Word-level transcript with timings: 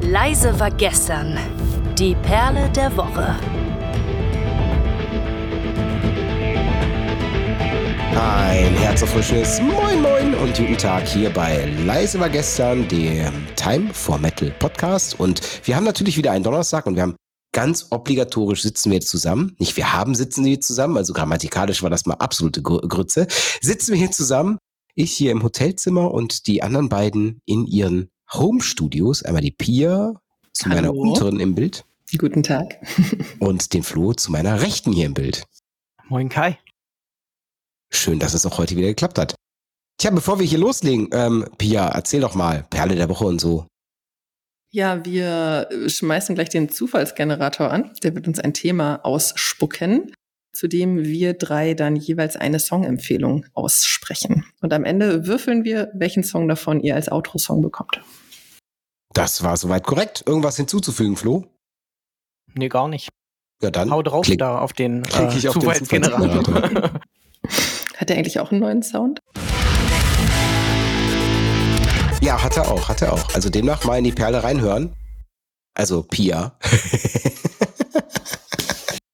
Leise 0.00 0.58
war 0.58 0.70
gestern. 0.70 1.38
Die 1.98 2.14
Perle 2.14 2.70
der 2.70 2.96
Woche. 2.96 3.36
Ein 8.16 8.74
herzerfrischendes 8.74 9.60
Moin 9.60 10.00
Moin 10.02 10.34
und 10.34 10.56
guten 10.56 10.76
Tag 10.76 11.06
hier 11.06 11.30
bei 11.30 11.66
Leise 11.84 12.18
war 12.18 12.28
gestern, 12.28 12.88
dem 12.88 13.32
Time 13.56 13.92
for 13.92 14.18
Metal 14.18 14.50
Podcast. 14.58 15.20
Und 15.20 15.40
wir 15.66 15.76
haben 15.76 15.84
natürlich 15.84 16.16
wieder 16.16 16.32
einen 16.32 16.44
Donnerstag 16.44 16.86
und 16.86 16.96
wir 16.96 17.02
haben 17.02 17.16
ganz 17.52 17.88
obligatorisch 17.90 18.62
sitzen 18.62 18.90
wir 18.90 18.96
jetzt 18.96 19.08
zusammen. 19.08 19.56
Nicht 19.58 19.76
wir 19.76 19.92
haben 19.92 20.14
sitzen 20.14 20.44
wir 20.44 20.60
zusammen, 20.60 20.96
also 20.96 21.12
grammatikalisch 21.12 21.82
war 21.82 21.90
das 21.90 22.06
mal 22.06 22.14
absolute 22.14 22.62
Grütze. 22.62 23.26
Sitzen 23.60 23.92
wir 23.92 23.98
hier 23.98 24.10
zusammen, 24.10 24.58
ich 24.94 25.12
hier 25.12 25.32
im 25.32 25.42
Hotelzimmer 25.42 26.12
und 26.12 26.46
die 26.46 26.62
anderen 26.62 26.88
beiden 26.88 27.40
in 27.46 27.66
ihren 27.66 28.10
Home 28.32 28.62
Studios. 28.62 29.22
Einmal 29.22 29.42
die 29.42 29.50
Pia 29.50 30.14
zu 30.52 30.66
Hallo. 30.66 30.74
meiner 30.74 30.94
unteren 30.94 31.40
im 31.40 31.54
Bild 31.54 31.84
Guten 32.16 32.42
Tag. 32.42 32.78
und 33.38 33.74
den 33.74 33.82
Flo 33.82 34.14
zu 34.14 34.32
meiner 34.32 34.62
rechten 34.62 34.92
hier 34.92 35.04
im 35.06 35.14
Bild. 35.14 35.44
Moin 36.08 36.30
Kai. 36.30 36.58
Schön, 37.90 38.18
dass 38.18 38.32
es 38.32 38.46
auch 38.46 38.56
heute 38.56 38.76
wieder 38.76 38.88
geklappt 38.88 39.18
hat. 39.18 39.34
Tja, 39.98 40.10
bevor 40.10 40.38
wir 40.38 40.46
hier 40.46 40.58
loslegen, 40.58 41.08
ähm, 41.12 41.44
Pia, 41.58 41.88
erzähl 41.88 42.20
doch 42.20 42.34
mal, 42.34 42.64
Perle 42.70 42.94
der 42.94 43.08
Woche 43.08 43.26
und 43.26 43.40
so. 43.40 43.66
Ja, 44.70 45.04
wir 45.04 45.68
schmeißen 45.86 46.34
gleich 46.34 46.50
den 46.50 46.68
Zufallsgenerator 46.68 47.70
an. 47.70 47.92
Der 48.02 48.14
wird 48.14 48.28
uns 48.28 48.38
ein 48.38 48.54
Thema 48.54 49.04
ausspucken, 49.04 50.12
zu 50.58 50.66
dem 50.66 51.04
wir 51.04 51.34
drei 51.34 51.74
dann 51.74 51.94
jeweils 51.94 52.34
eine 52.34 52.58
Songempfehlung 52.58 53.46
aussprechen. 53.54 54.44
Und 54.60 54.72
am 54.72 54.84
Ende 54.84 55.28
würfeln 55.28 55.62
wir, 55.62 55.88
welchen 55.94 56.24
Song 56.24 56.48
davon 56.48 56.80
ihr 56.80 56.96
als 56.96 57.08
Outro-Song 57.08 57.62
bekommt. 57.62 58.00
Das 59.14 59.44
war 59.44 59.56
soweit 59.56 59.84
korrekt. 59.84 60.24
Irgendwas 60.26 60.56
hinzuzufügen, 60.56 61.14
Flo? 61.14 61.46
Nee, 62.54 62.68
gar 62.68 62.88
nicht. 62.88 63.08
Ja, 63.62 63.70
dann. 63.70 63.92
Hau 63.92 64.02
drauf 64.02 64.26
klick. 64.26 64.40
da 64.40 64.58
auf 64.58 64.72
den 64.72 65.04
äh, 65.04 65.26
auf 65.26 65.32
den 65.32 65.52
Zufallsgenerator. 65.52 66.62
Hat 67.96 68.10
er 68.10 68.16
eigentlich 68.16 68.40
auch 68.40 68.50
einen 68.50 68.60
neuen 68.60 68.82
Sound? 68.82 69.20
Ja, 72.20 72.42
hat 72.42 72.56
er 72.56 72.68
auch, 72.68 72.88
hat 72.88 73.00
er 73.02 73.12
auch. 73.12 73.34
Also 73.34 73.48
demnach 73.48 73.84
mal 73.84 73.98
in 73.98 74.04
die 74.04 74.12
Perle 74.12 74.42
reinhören. 74.42 74.94
Also 75.74 76.02
Pia. 76.02 76.58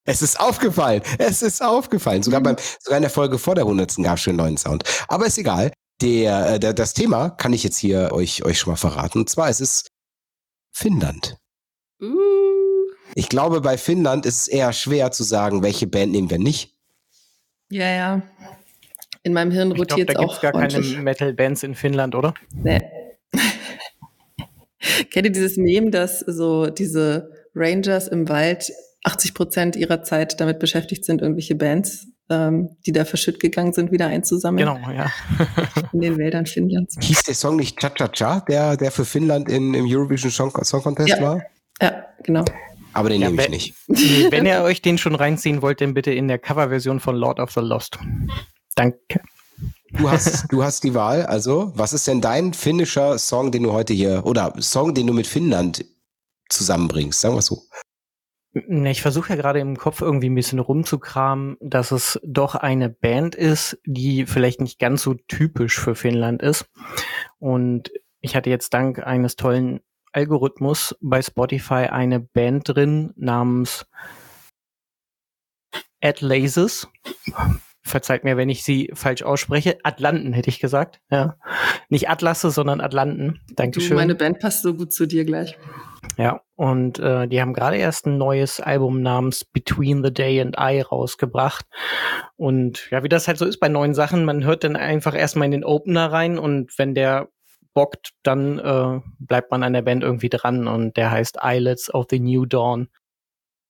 es 0.04 0.22
ist 0.22 0.38
aufgefallen. 0.40 1.02
Es 1.18 1.42
ist 1.42 1.62
aufgefallen. 1.62 2.22
Sogar 2.22 2.40
beim, 2.42 2.56
sogar 2.80 2.98
in 2.98 3.02
der 3.02 3.10
Folge 3.10 3.38
vor 3.38 3.54
der 3.54 3.64
100. 3.64 3.96
gab 4.02 4.16
es 4.16 4.22
schon 4.22 4.32
einen 4.32 4.38
neuen 4.38 4.56
Sound. 4.56 4.84
Aber 5.08 5.26
ist 5.26 5.38
egal. 5.38 5.72
Der, 6.02 6.54
äh, 6.54 6.60
der, 6.60 6.74
das 6.74 6.92
Thema 6.92 7.30
kann 7.30 7.52
ich 7.52 7.62
jetzt 7.62 7.78
hier 7.78 8.12
euch, 8.12 8.44
euch 8.44 8.58
schon 8.58 8.72
mal 8.72 8.76
verraten. 8.76 9.18
Und 9.18 9.30
zwar 9.30 9.48
ist 9.48 9.60
es 9.60 9.86
Finnland. 10.72 11.36
Uh, 12.02 12.08
Ich 13.14 13.28
glaube, 13.28 13.60
bei 13.60 13.78
Finnland 13.78 14.26
ist 14.26 14.42
es 14.42 14.48
eher 14.48 14.72
schwer 14.72 15.12
zu 15.12 15.22
sagen, 15.22 15.62
welche 15.62 15.86
Band 15.86 16.12
nehmen 16.12 16.30
wir 16.30 16.38
nicht. 16.38 16.74
ja, 17.70 17.88
ja. 17.88 18.22
In 19.22 19.32
meinem 19.32 19.52
Hirn 19.52 19.70
ich 19.70 19.76
glaube, 19.76 19.90
rotiert 19.92 20.10
da 20.10 20.12
es 20.12 20.18
gibt 20.18 20.30
es 20.32 20.36
auch 20.36 20.42
gar 20.42 20.52
keine 20.52 20.74
ordentlich. 20.74 20.98
Metal-Bands 20.98 21.62
in 21.62 21.74
Finnland, 21.74 22.14
oder? 22.14 22.34
Nee. 22.52 22.82
Kennt 25.10 25.26
ihr 25.26 25.32
dieses 25.32 25.56
Meme, 25.56 25.90
dass 25.90 26.20
so 26.20 26.66
diese 26.66 27.30
Rangers 27.54 28.06
im 28.08 28.28
Wald 28.28 28.70
80 29.04 29.34
Prozent 29.34 29.76
ihrer 29.76 30.02
Zeit 30.02 30.40
damit 30.40 30.58
beschäftigt 30.58 31.04
sind, 31.04 31.22
irgendwelche 31.22 31.54
Bands, 31.54 32.06
ähm, 32.30 32.70
die 32.86 32.92
da 32.92 33.04
verschütt 33.04 33.38
gegangen 33.38 33.72
sind, 33.72 33.92
wieder 33.92 34.06
einzusammeln 34.08 34.66
Genau, 34.66 34.90
ja. 34.90 35.12
in 35.92 36.00
den 36.00 36.18
Wäldern 36.18 36.46
Finnlands? 36.46 36.96
Hieß 37.00 37.22
der 37.24 37.34
Song 37.34 37.56
nicht 37.56 37.78
Cha-Cha-Cha, 37.78 38.40
der, 38.40 38.76
der 38.76 38.90
für 38.90 39.04
Finnland 39.04 39.48
in, 39.48 39.74
im 39.74 39.84
Eurovision 39.86 40.30
Song, 40.32 40.50
Song 40.64 40.82
Contest 40.82 41.10
Ja. 41.10 41.20
war? 41.22 41.42
Ja, 41.82 42.04
genau. 42.22 42.44
Aber 42.94 43.08
den 43.10 43.20
Ja, 43.20 43.28
nehme 43.28 43.42
ich 43.42 43.46
wenn- 43.46 43.52
nicht. 43.52 43.74
Nee, 43.88 44.26
Wenn 44.30 44.46
ihr 44.46 44.62
euch 44.62 44.80
den 44.80 44.98
schon 44.98 45.14
reinziehen 45.14 45.60
wollt, 45.62 45.80
dann 45.80 45.94
bitte 45.94 46.12
in 46.12 46.28
der 46.28 46.38
Coverversion 46.38 47.00
von 47.00 47.16
Lord 47.16 47.40
of 47.40 47.50
the 47.52 47.60
Lost. 47.60 47.98
Danke. 48.76 49.20
Du 49.92 50.10
hast, 50.10 50.46
du 50.50 50.64
hast 50.64 50.82
die 50.82 50.94
Wahl. 50.94 51.26
Also, 51.26 51.72
was 51.76 51.92
ist 51.92 52.06
denn 52.08 52.20
dein 52.20 52.52
finnischer 52.54 53.18
Song, 53.18 53.52
den 53.52 53.62
du 53.64 53.72
heute 53.72 53.92
hier, 53.92 54.24
oder 54.24 54.52
Song, 54.60 54.94
den 54.94 55.06
du 55.06 55.12
mit 55.12 55.26
Finnland 55.26 55.84
zusammenbringst? 56.48 57.20
Sagen 57.20 57.34
wir 57.34 57.42
so. 57.42 57.62
Ne, 58.54 58.92
Ich 58.92 59.02
versuche 59.02 59.30
ja 59.30 59.36
gerade 59.36 59.58
im 59.58 59.76
Kopf 59.76 60.00
irgendwie 60.00 60.30
ein 60.30 60.34
bisschen 60.34 60.60
rumzukramen, 60.60 61.56
dass 61.60 61.90
es 61.90 62.20
doch 62.22 62.54
eine 62.54 62.88
Band 62.88 63.34
ist, 63.34 63.80
die 63.84 64.26
vielleicht 64.26 64.60
nicht 64.60 64.78
ganz 64.78 65.02
so 65.02 65.14
typisch 65.14 65.78
für 65.78 65.96
Finnland 65.96 66.40
ist. 66.40 66.70
Und 67.38 67.90
ich 68.20 68.36
hatte 68.36 68.50
jetzt 68.50 68.72
dank 68.72 69.04
eines 69.04 69.34
tollen 69.34 69.80
Algorithmus 70.12 70.96
bei 71.00 71.20
Spotify 71.20 71.88
eine 71.90 72.20
Band 72.20 72.68
drin 72.68 73.12
namens 73.16 73.86
Atlases. 76.00 76.88
Verzeiht 77.86 78.24
mir, 78.24 78.36
wenn 78.36 78.48
ich 78.48 78.64
sie 78.64 78.90
falsch 78.94 79.22
ausspreche. 79.22 79.78
Atlanten 79.82 80.32
hätte 80.32 80.48
ich 80.48 80.58
gesagt. 80.58 81.00
Ja. 81.10 81.36
Nicht 81.90 82.08
Atlasse, 82.08 82.50
sondern 82.50 82.80
Atlanten. 82.80 83.40
Du, 83.48 83.54
Dankeschön. 83.56 83.96
meine 83.96 84.14
Band 84.14 84.38
passt 84.38 84.62
so 84.62 84.74
gut 84.74 84.92
zu 84.92 85.06
dir 85.06 85.24
gleich. 85.24 85.58
Ja, 86.16 86.40
und 86.56 86.98
äh, 86.98 87.26
die 87.26 87.40
haben 87.40 87.52
gerade 87.52 87.76
erst 87.76 88.06
ein 88.06 88.16
neues 88.16 88.60
Album 88.60 89.02
namens 89.02 89.44
Between 89.44 90.02
the 90.02 90.12
Day 90.12 90.40
and 90.40 90.56
I 90.58 90.80
rausgebracht. 90.80 91.66
Und 92.36 92.90
ja, 92.90 93.02
wie 93.02 93.08
das 93.08 93.28
halt 93.28 93.38
so 93.38 93.44
ist 93.44 93.60
bei 93.60 93.68
neuen 93.68 93.94
Sachen, 93.94 94.24
man 94.24 94.44
hört 94.44 94.64
dann 94.64 94.76
einfach 94.76 95.14
erstmal 95.14 95.46
in 95.46 95.52
den 95.52 95.64
Opener 95.64 96.10
rein 96.10 96.38
und 96.38 96.78
wenn 96.78 96.94
der 96.94 97.28
bockt, 97.74 98.12
dann 98.22 98.58
äh, 98.58 99.00
bleibt 99.18 99.50
man 99.50 99.62
an 99.62 99.72
der 99.72 99.82
Band 99.82 100.02
irgendwie 100.02 100.28
dran 100.28 100.68
und 100.68 100.96
der 100.96 101.10
heißt 101.10 101.38
Islets 101.42 101.92
of 101.92 102.06
the 102.10 102.20
New 102.20 102.46
Dawn. 102.46 102.88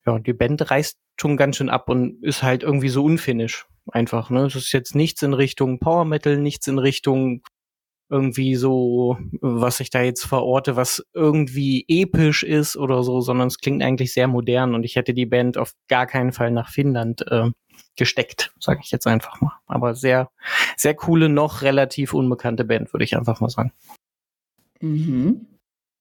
Ja, 0.07 0.13
und 0.13 0.27
die 0.27 0.35
Band 0.35 0.71
reißt 0.71 0.99
schon 1.19 1.37
ganz 1.37 1.57
schön 1.57 1.71
ab 1.71 1.89
und 1.89 2.23
ist 2.23 2.43
halt 2.43 2.63
irgendwie 2.63 2.91
so 2.91 3.05
unfinnisch. 3.05 3.67
Einfach, 3.91 4.31
ne? 4.31 4.47
Es 4.47 4.55
ist 4.55 4.72
jetzt 4.72 4.95
nichts 4.95 5.22
in 5.22 5.34
Richtung 5.34 5.78
Power 5.78 6.05
Metal, 6.05 6.39
nichts 6.39 6.67
in 6.67 6.78
Richtung 6.78 7.43
irgendwie 8.11 8.55
so, 8.55 9.19
was 9.41 9.81
ich 9.81 9.91
da 9.91 10.03
jetzt 10.03 10.25
verorte, 10.25 10.77
was 10.77 11.05
irgendwie 11.15 11.84
episch 11.89 12.43
ist 12.43 12.77
oder 12.77 13.03
so, 13.03 13.21
sondern 13.21 13.49
es 13.49 13.59
klingt 13.59 13.83
eigentlich 13.83 14.12
sehr 14.12 14.28
modern 14.28 14.75
und 14.75 14.84
ich 14.84 14.97
hätte 14.97 15.15
die 15.15 15.27
Band 15.27 15.56
auf 15.56 15.73
gar 15.89 16.06
keinen 16.06 16.33
Fall 16.33 16.50
nach 16.50 16.69
Finnland 16.69 17.27
äh, 17.31 17.50
gesteckt, 17.97 18.53
sage 18.61 18.81
ich 18.83 18.91
jetzt 18.91 19.06
einfach 19.06 19.41
mal. 19.41 19.53
Aber 19.67 19.94
sehr, 19.94 20.31
sehr 20.77 20.94
coole, 20.94 21.28
noch 21.28 21.62
relativ 21.62 22.15
unbekannte 22.15 22.65
Band, 22.65 22.93
würde 22.93 23.05
ich 23.05 23.17
einfach 23.17 23.41
mal 23.41 23.50
sagen. 23.50 23.73
Mhm. 24.81 25.47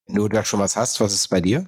Wenn 0.07 0.15
du 0.15 0.27
da 0.27 0.43
schon 0.43 0.59
was 0.59 0.75
hast, 0.75 0.99
was 0.99 1.13
ist 1.13 1.29
bei 1.29 1.39
dir? 1.39 1.67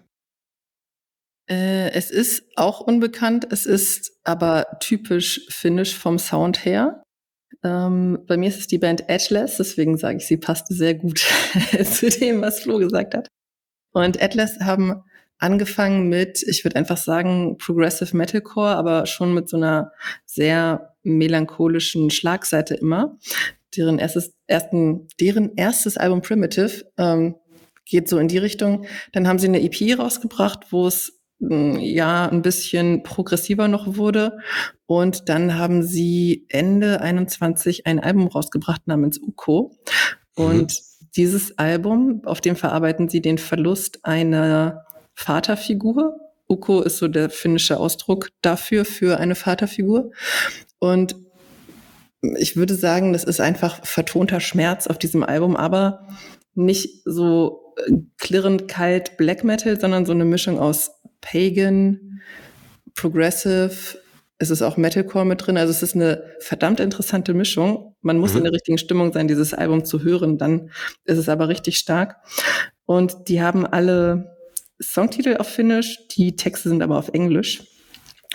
Äh, 1.47 1.91
es 1.91 2.11
ist 2.11 2.43
auch 2.55 2.81
unbekannt, 2.81 3.47
es 3.51 3.65
ist 3.65 4.19
aber 4.23 4.65
typisch 4.79 5.45
finnisch 5.49 5.95
vom 5.95 6.17
Sound 6.17 6.65
her. 6.65 7.03
Ähm, 7.63 8.19
bei 8.27 8.37
mir 8.37 8.49
ist 8.49 8.59
es 8.59 8.67
die 8.67 8.77
Band 8.77 9.09
Atlas, 9.09 9.57
deswegen 9.57 9.97
sage 9.97 10.17
ich, 10.17 10.27
sie 10.27 10.37
passte 10.37 10.73
sehr 10.73 10.95
gut 10.95 11.19
zu 11.83 12.09
dem, 12.09 12.41
was 12.41 12.61
Flo 12.61 12.77
gesagt 12.77 13.15
hat. 13.15 13.27
Und 13.91 14.21
Atlas 14.21 14.59
haben 14.59 15.03
angefangen 15.37 16.09
mit, 16.09 16.43
ich 16.43 16.63
würde 16.63 16.75
einfach 16.77 16.97
sagen, 16.97 17.57
Progressive 17.57 18.15
Metalcore, 18.15 18.75
aber 18.75 19.05
schon 19.05 19.33
mit 19.33 19.49
so 19.49 19.57
einer 19.57 19.91
sehr 20.25 20.95
melancholischen 21.03 22.09
Schlagseite 22.09 22.75
immer. 22.75 23.17
Deren 23.75 23.99
erstes, 23.99 24.33
ersten, 24.47 25.07
deren 25.19 25.55
erstes 25.55 25.97
Album 25.97 26.21
Primitive 26.21 26.85
ähm, 26.97 27.35
geht 27.85 28.09
so 28.09 28.17
in 28.17 28.27
die 28.27 28.37
Richtung. 28.37 28.85
Dann 29.11 29.27
haben 29.27 29.39
sie 29.39 29.47
eine 29.47 29.61
EP 29.61 29.97
rausgebracht, 29.97 30.71
wo 30.71 30.87
es 30.87 31.21
ja 31.49 32.27
ein 32.27 32.41
bisschen 32.41 33.03
progressiver 33.03 33.67
noch 33.67 33.97
wurde. 33.97 34.37
Und 34.85 35.29
dann 35.29 35.57
haben 35.57 35.83
sie 35.83 36.45
Ende 36.49 37.01
21 37.01 37.85
ein 37.85 37.99
Album 37.99 38.27
rausgebracht 38.27 38.87
namens 38.87 39.19
Uko. 39.21 39.77
Und 40.35 40.81
dieses 41.15 41.57
Album, 41.57 42.21
auf 42.25 42.41
dem 42.41 42.55
verarbeiten 42.55 43.09
sie 43.09 43.21
den 43.21 43.37
Verlust 43.37 43.99
einer 44.03 44.85
Vaterfigur. 45.13 46.17
Uko 46.49 46.81
ist 46.81 46.97
so 46.97 47.07
der 47.07 47.29
finnische 47.29 47.79
Ausdruck 47.79 48.29
dafür, 48.41 48.85
für 48.85 49.17
eine 49.17 49.35
Vaterfigur. 49.35 50.11
Und 50.79 51.15
ich 52.37 52.55
würde 52.55 52.75
sagen, 52.75 53.13
das 53.13 53.23
ist 53.23 53.39
einfach 53.39 53.85
vertonter 53.85 54.39
Schmerz 54.39 54.87
auf 54.87 54.97
diesem 54.97 55.23
Album, 55.23 55.55
aber 55.55 56.07
nicht 56.55 57.01
so 57.05 57.73
äh, 57.87 57.91
klirrend 58.17 58.67
kalt 58.67 59.17
Black 59.17 59.43
Metal, 59.43 59.79
sondern 59.79 60.05
so 60.05 60.11
eine 60.13 60.25
Mischung 60.25 60.59
aus 60.59 60.91
Pagan, 61.21 62.21
Progressive, 62.95 63.97
es 64.37 64.49
ist 64.49 64.61
auch 64.61 64.75
Metalcore 64.77 65.25
mit 65.25 65.45
drin. 65.45 65.57
Also 65.57 65.71
es 65.71 65.81
ist 65.81 65.95
eine 65.95 66.23
verdammt 66.39 66.79
interessante 66.81 67.33
Mischung. 67.33 67.95
Man 68.01 68.17
muss 68.17 68.31
Mhm. 68.31 68.39
in 68.39 68.43
der 68.43 68.53
richtigen 68.53 68.77
Stimmung 68.77 69.13
sein, 69.13 69.27
dieses 69.29 69.53
Album 69.53 69.85
zu 69.85 70.03
hören. 70.03 70.37
Dann 70.37 70.71
ist 71.05 71.17
es 71.17 71.29
aber 71.29 71.47
richtig 71.47 71.77
stark. 71.77 72.17
Und 72.85 73.15
die 73.29 73.41
haben 73.41 73.65
alle 73.65 74.35
Songtitel 74.81 75.37
auf 75.37 75.47
Finnisch, 75.47 75.99
die 76.09 76.35
Texte 76.35 76.67
sind 76.69 76.83
aber 76.83 76.97
auf 76.97 77.09
Englisch. 77.09 77.63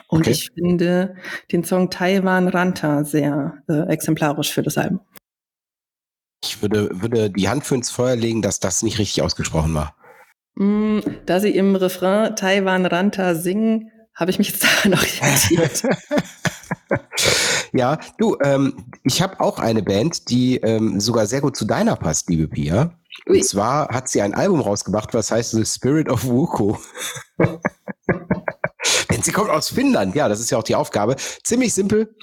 Und 0.09 0.21
Okay. 0.23 0.31
ich 0.31 0.51
finde 0.55 1.17
den 1.53 1.65
Song 1.65 1.91
Taiwan 1.91 2.49
Ranta 2.49 3.05
sehr 3.05 3.63
äh, 3.69 3.83
exemplarisch 3.93 4.51
für 4.51 4.63
das 4.63 4.79
Album. 4.79 5.01
Ich 6.43 6.63
würde, 6.63 6.89
würde 6.93 7.31
die 7.31 7.49
Hand 7.49 7.65
für 7.65 7.75
ins 7.75 7.91
Feuer 7.91 8.17
legen, 8.17 8.43
dass 8.43 8.61
das 8.61 8.83
nicht 8.83 8.99
richtig 8.99 9.23
ausgesprochen 9.23 9.75
war. 9.75 9.95
Mm, 10.55 11.01
da 11.27 11.41
sie 11.41 11.51
im 11.51 11.77
Refrain 11.77 12.35
Taiwan 12.37 12.87
Ranta 12.87 13.35
singen, 13.35 13.91
habe 14.15 14.31
ich 14.31 14.39
mich 14.39 14.51
jetzt 14.51 14.65
daran 14.85 14.99
orientiert. 14.99 15.83
ja, 17.73 17.99
du, 18.19 18.37
ähm, 18.43 18.85
ich 19.05 19.23
habe 19.23 19.41
auch 19.41 19.59
eine 19.59 19.83
Band, 19.83 20.31
die 20.31 20.57
ähm, 20.57 21.01
sogar 21.01 21.27
sehr 21.27 21.41
gut 21.41 21.57
zu 21.57 21.65
deiner 21.65 21.97
passt, 21.97 22.29
liebe 22.29 22.49
Pia. 22.49 22.95
Ui. 23.29 23.39
Und 23.39 23.45
zwar 23.45 23.89
hat 23.89 24.09
sie 24.09 24.23
ein 24.23 24.35
Album 24.35 24.61
rausgebracht, 24.61 25.13
was 25.15 25.31
heißt 25.31 25.53
The 25.53 25.65
Spirit 25.65 26.09
of 26.09 26.25
Wuko. 26.25 26.79
Denn 29.11 29.23
sie 29.23 29.33
kommt 29.33 29.51
aus 29.51 29.71
Finnland, 29.71 30.15
ja, 30.15 30.29
das 30.29 30.41
ist 30.41 30.51
ja 30.51 30.59
auch 30.59 30.63
die 30.63 30.75
Aufgabe. 30.75 31.17
Ziemlich 31.45 31.75
simpel. 31.75 32.15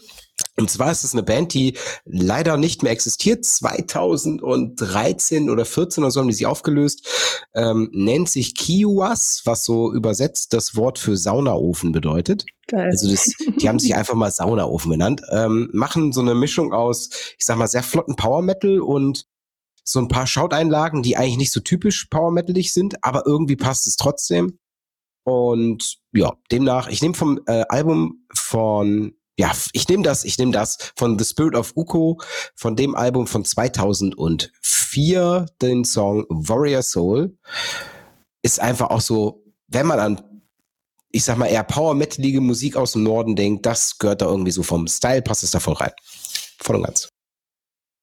Und 0.60 0.72
zwar 0.72 0.92
ist 0.92 1.04
es 1.04 1.14
eine 1.14 1.22
Band, 1.22 1.54
die 1.54 1.78
leider 2.06 2.58
nicht 2.58 2.82
mehr 2.82 2.92
existiert. 2.92 3.46
2013 3.46 5.52
oder 5.52 5.66
14 5.66 6.04
oder 6.04 6.10
so 6.10 6.20
haben 6.20 6.28
die 6.28 6.34
sie 6.34 6.48
aufgelöst. 6.48 7.08
Ähm, 7.54 7.92
nennt 7.94 8.28
sich 8.28 8.56
Kiwas, 8.56 9.44
was 9.46 9.64
so 9.64 9.94
übersetzt 9.94 10.54
das 10.54 10.76
Wort 10.76 10.98
für 10.98 11.16
Saunaofen 11.16 11.92
bedeutet. 11.92 12.46
Geil. 12.68 12.90
Also 12.90 13.10
das, 13.10 13.26
die 13.62 13.70
haben 13.70 13.78
sich 13.78 13.96
einfach 13.96 14.16
mal 14.16 14.32
Saunaofen 14.32 14.92
genannt. 14.92 15.22
Ähm, 15.32 15.70
machen 15.74 16.12
so 16.12 16.22
eine 16.22 16.34
Mischung 16.34 16.74
aus, 16.74 17.10
ich 17.38 17.46
sag 17.46 17.58
mal, 17.58 17.68
sehr 17.68 17.84
flotten 17.84 18.16
Power 18.16 18.42
Metal 18.42 18.80
und 18.80 19.28
so 19.84 20.00
ein 20.00 20.08
paar 20.08 20.26
Schauteinlagen, 20.26 21.04
die 21.04 21.18
eigentlich 21.18 21.38
nicht 21.38 21.54
so 21.54 21.60
typisch 21.60 22.06
Power 22.06 22.32
Metalig 22.32 22.74
sind, 22.74 23.04
aber 23.04 23.24
irgendwie 23.26 23.56
passt 23.56 23.86
es 23.86 23.96
trotzdem. 23.96 24.58
Und 25.24 25.98
ja, 26.14 26.34
demnach, 26.52 26.90
ich 26.90 27.02
nehme 27.02 27.14
vom 27.14 27.40
äh, 27.46 27.64
Album 27.70 28.26
von 28.34 29.17
ja, 29.38 29.54
ich 29.72 29.88
nehme 29.88 30.04
das, 30.04 30.24
ich 30.24 30.38
nehme 30.40 30.52
das 30.52 30.92
von 30.96 31.20
The 31.20 31.26
Spirit 31.26 31.56
of 31.56 31.74
Uko, 31.76 32.20
von 32.56 32.76
dem 32.76 32.96
Album 32.96 33.28
von 33.28 33.46
2004, 33.46 35.46
den 35.62 35.86
Song 35.86 36.26
Warrior 36.30 36.82
Soul. 36.82 37.38
Ist 38.42 38.60
einfach 38.60 38.90
auch 38.90 39.02
so, 39.02 39.44
wenn 39.68 39.86
man 39.86 40.00
an, 40.00 40.42
ich 41.12 41.24
sag 41.24 41.38
mal, 41.38 41.46
eher 41.46 41.64
power-metalige 41.64 42.42
Musik 42.42 42.76
aus 42.76 42.94
dem 42.94 43.04
Norden 43.04 43.36
denkt, 43.36 43.68
das 43.68 44.00
gehört 44.00 44.24
da 44.24 44.26
irgendwie 44.26 44.52
so 44.52 44.64
vom 44.64 44.88
Style, 44.88 45.22
passt 45.22 45.44
es 45.44 45.52
da 45.52 45.60
voll 45.60 45.76
rein. 45.76 45.92
Voll 46.60 46.78
und 46.78 46.84
ganz. 46.84 47.10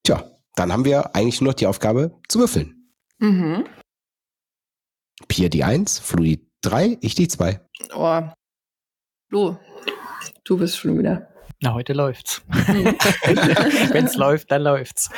Tja, 0.04 0.30
dann 0.54 0.72
haben 0.72 0.84
wir 0.84 1.16
eigentlich 1.16 1.40
nur 1.40 1.50
noch 1.50 1.56
die 1.56 1.66
Aufgabe 1.66 2.16
zu 2.28 2.38
würfeln. 2.38 2.92
Mhm. 3.18 3.66
Pia 5.26 5.48
die 5.48 5.64
1, 5.64 5.98
Flu 5.98 6.22
die 6.22 6.48
3, 6.60 6.98
ich 7.00 7.16
die 7.16 7.26
2. 7.26 7.60
Oh. 7.94 8.22
Flo, 9.28 9.58
Du 10.44 10.58
bist 10.58 10.76
schon 10.76 10.98
wieder. 10.98 11.28
Na, 11.62 11.72
heute 11.72 11.94
läuft's. 11.94 12.44
Wenn's 12.48 14.16
läuft, 14.16 14.50
dann 14.50 14.62
läuft's. 14.62 15.08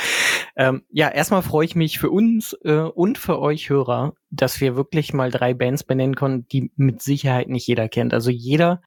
Ähm, 0.54 0.84
ja, 0.90 1.08
erstmal 1.08 1.42
freue 1.42 1.64
ich 1.64 1.74
mich 1.74 1.98
für 1.98 2.10
uns 2.10 2.56
äh, 2.62 2.82
und 2.82 3.18
für 3.18 3.40
euch 3.40 3.68
Hörer, 3.68 4.14
dass 4.30 4.60
wir 4.60 4.76
wirklich 4.76 5.12
mal 5.12 5.32
drei 5.32 5.54
Bands 5.54 5.82
benennen 5.82 6.14
konnten, 6.14 6.46
die 6.48 6.70
mit 6.76 7.02
Sicherheit 7.02 7.48
nicht 7.48 7.66
jeder 7.66 7.88
kennt. 7.88 8.14
Also 8.14 8.30
jeder 8.30 8.80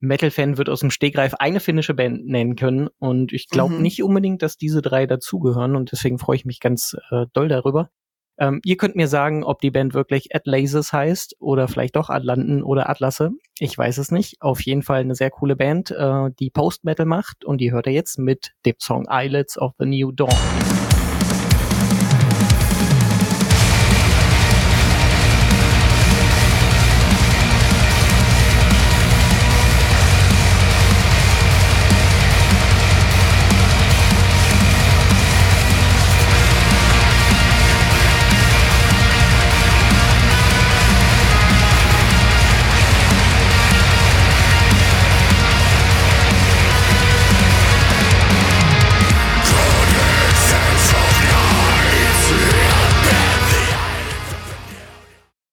Metal-Fan 0.00 0.56
wird 0.56 0.70
aus 0.70 0.80
dem 0.80 0.90
Stegreif 0.90 1.34
eine 1.34 1.60
finnische 1.60 1.92
Band 1.92 2.26
nennen 2.26 2.56
können. 2.56 2.88
Und 2.98 3.34
ich 3.34 3.48
glaube 3.48 3.74
mhm. 3.74 3.82
nicht 3.82 4.02
unbedingt, 4.02 4.40
dass 4.40 4.56
diese 4.56 4.80
drei 4.80 5.06
dazugehören. 5.06 5.76
Und 5.76 5.92
deswegen 5.92 6.18
freue 6.18 6.36
ich 6.36 6.46
mich 6.46 6.60
ganz 6.60 6.96
äh, 7.10 7.26
doll 7.34 7.48
darüber. 7.48 7.90
Ähm, 8.38 8.60
ihr 8.64 8.76
könnt 8.76 8.96
mir 8.96 9.08
sagen, 9.08 9.44
ob 9.44 9.60
die 9.60 9.70
Band 9.70 9.94
wirklich 9.94 10.34
Atlases 10.34 10.92
heißt 10.92 11.36
oder 11.40 11.68
vielleicht 11.68 11.96
doch 11.96 12.08
Atlanten 12.08 12.62
oder 12.62 12.88
Atlasse. 12.88 13.30
Ich 13.58 13.76
weiß 13.76 13.98
es 13.98 14.10
nicht. 14.10 14.40
Auf 14.40 14.60
jeden 14.60 14.82
Fall 14.82 15.00
eine 15.00 15.14
sehr 15.14 15.30
coole 15.30 15.56
Band, 15.56 15.90
äh, 15.90 16.30
die 16.38 16.50
Post-Metal 16.50 17.06
macht 17.06 17.44
und 17.44 17.60
die 17.60 17.72
hört 17.72 17.86
ihr 17.86 17.92
jetzt 17.92 18.18
mit 18.18 18.52
dem 18.64 18.76
Song 18.78 19.06
Islets 19.10 19.58
of 19.58 19.72
the 19.78 19.86
New 19.86 20.12
Dawn. 20.12 20.87